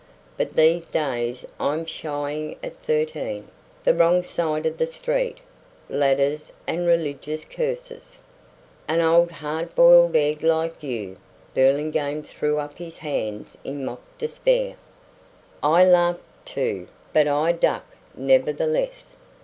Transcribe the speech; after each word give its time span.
But 0.35 0.55
these 0.55 0.83
days 0.83 1.45
I'm 1.59 1.85
shying 1.85 2.55
at 2.63 2.75
thirteen, 2.77 3.49
the 3.83 3.93
wrong 3.93 4.23
side 4.23 4.65
of 4.65 4.79
the 4.79 4.87
street, 4.87 5.37
ladders, 5.89 6.51
and 6.65 6.87
religious 6.87 7.45
curses." 7.45 8.17
"An 8.87 8.99
old 8.99 9.29
hard 9.29 9.75
boiled 9.75 10.15
egg 10.15 10.41
like 10.41 10.81
you?" 10.81 11.17
Burlingame 11.53 12.23
threw 12.23 12.57
up 12.57 12.79
his 12.79 12.97
hands 12.97 13.59
in 13.63 13.85
mock 13.85 14.01
despair. 14.17 14.75
"I 15.61 15.85
laugh, 15.85 16.23
too; 16.45 16.87
but 17.13 17.27
I 17.27 17.51
duck, 17.51 17.85
nevertheless. 18.15 19.15